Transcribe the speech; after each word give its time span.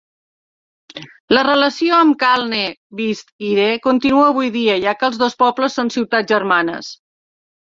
La 1.37 1.43
relació 1.47 1.97
amb 2.05 2.17
Calne, 2.23 2.61
Wiltshire, 3.01 3.67
continua 3.85 4.25
avui 4.31 4.51
dia, 4.57 4.79
ja 4.87 4.95
que 5.03 5.11
els 5.11 5.21
dos 5.27 5.39
pobles 5.45 5.79
són 5.81 5.95
ciutats 5.99 6.35
germanes. 6.35 6.91